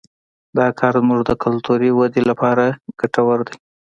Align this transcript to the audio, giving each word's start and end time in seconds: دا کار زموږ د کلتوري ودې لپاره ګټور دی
دا 0.57 0.67
کار 0.79 0.93
زموږ 1.01 1.21
د 1.25 1.31
کلتوري 1.43 1.89
ودې 1.97 2.21
لپاره 2.29 2.65
ګټور 2.99 3.39
دی 3.47 3.55